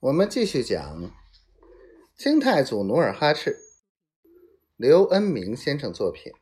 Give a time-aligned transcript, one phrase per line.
[0.00, 1.10] 我们继续讲
[2.16, 3.56] 清太祖努尔哈赤，
[4.76, 6.32] 刘恩明先生作品。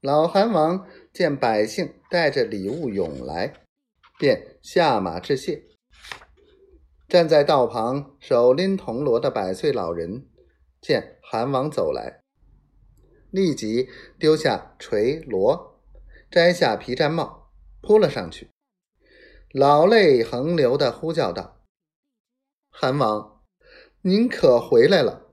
[0.00, 3.54] 老韩王见百姓带着礼物涌来，
[4.18, 5.62] 便下马致谢。
[7.06, 10.26] 站在道旁手拎铜锣的百岁老人
[10.80, 12.24] 见韩王走来，
[13.30, 13.88] 立即
[14.18, 15.80] 丢下锤锣，
[16.28, 18.50] 摘下皮毡帽，扑了上去，
[19.56, 21.60] 老泪横流的呼叫道
[22.70, 23.40] ：“韩王，
[24.02, 25.32] 您可回来了！”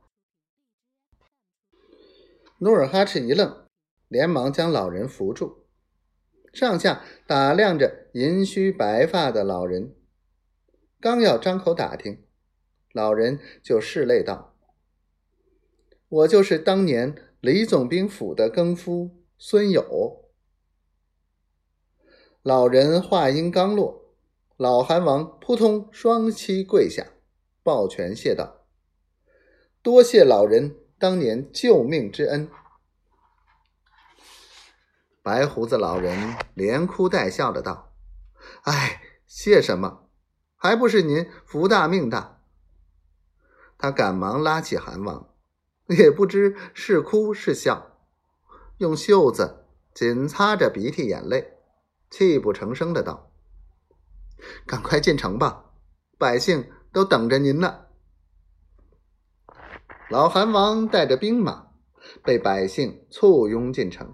[2.61, 3.65] 努尔哈赤一愣。
[4.07, 5.65] 连忙将老人扶住，
[6.53, 9.95] 上下打量着银须白发的老人，
[10.99, 12.23] 刚要张口打听，
[12.91, 14.55] 老人就拭泪道
[16.09, 20.29] ：“我就是当年李总兵府的更夫孙友。”
[22.43, 24.00] 老人话音刚落，
[24.61, 27.07] 老韩王扑通双膝跪下，
[27.63, 28.67] 抱拳谢道
[29.81, 32.47] ：“多谢老人当年救命之恩。”
[35.23, 37.95] 白胡子老人连哭带笑的道
[38.65, 40.07] ：“哎，谢什么？
[40.55, 42.43] 还不是您福大命大。”
[43.79, 45.33] 他赶忙拉起韩王，
[45.87, 47.97] 也不知是哭是笑，
[48.77, 51.57] 用袖子紧擦着鼻涕眼泪，
[52.11, 53.29] 泣不成声的道
[54.65, 55.71] ：“赶快进城吧，
[56.17, 57.85] 百姓都等着您呢。”
[60.09, 61.67] 老韩王带着兵马，
[62.23, 64.13] 被百姓簇拥进城。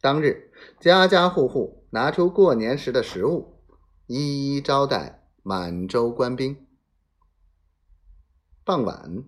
[0.00, 3.64] 当日，家家户户拿出过年时的食物，
[4.06, 6.64] 一一招待满洲官兵。
[8.64, 9.24] 傍晚，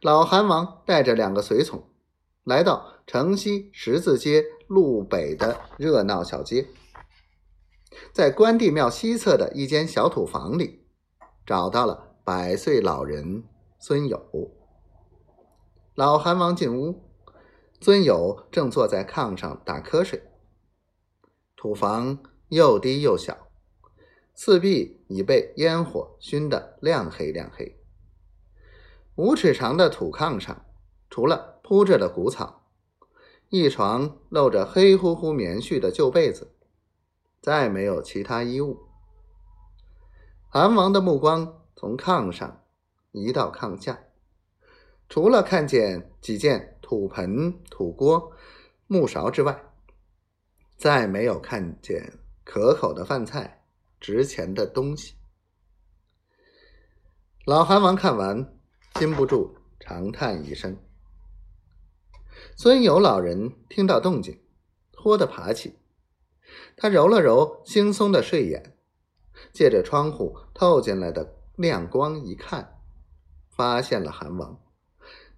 [0.00, 1.90] 老韩王带着两个随从，
[2.44, 6.66] 来到城西十字街路北的热闹小街，
[8.12, 10.86] 在关帝庙西侧的一间小土房里，
[11.44, 13.44] 找到了百岁老人
[13.78, 14.52] 孙友。
[15.94, 17.06] 老韩王进屋。
[17.82, 20.22] 孙友正坐在炕上打瞌睡，
[21.56, 23.48] 土房又低又小，
[24.34, 27.80] 四壁已被烟火熏得亮黑亮黑。
[29.14, 30.66] 五尺长的土炕上，
[31.08, 32.66] 除了铺着的谷草，
[33.48, 36.52] 一床露着黑乎乎棉絮的旧被子，
[37.40, 38.86] 再没有其他衣物。
[40.48, 42.64] 韩王的目光从炕上
[43.12, 43.98] 移到炕下，
[45.08, 46.76] 除了看见几件。
[46.90, 48.32] 土盆、土锅、
[48.88, 49.62] 木勺之外，
[50.76, 53.62] 再没有看见可口的饭菜、
[54.00, 55.14] 值钱的东西。
[57.46, 58.58] 老韩王看完，
[58.94, 60.76] 禁不住长叹一声。
[62.56, 64.42] 孙友老人听到动静，
[64.96, 65.78] 豁地爬起，
[66.76, 68.76] 他揉了揉惺忪的睡眼，
[69.52, 72.78] 借着窗户透进来的亮光一看，
[73.48, 74.60] 发现了韩王，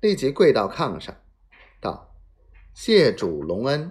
[0.00, 1.16] 立即跪到炕上。
[1.80, 2.14] 道
[2.74, 3.90] ：“谢主隆恩。”